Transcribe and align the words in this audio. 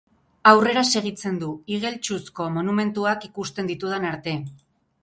Aurrera 0.51 0.83
segitzen 0.99 1.37
du, 1.43 1.49
igeltsuzko 1.75 2.49
monumentuak 2.57 3.29
ikusten 3.31 3.73
ditudan 3.75 4.15
arte. 4.17 4.37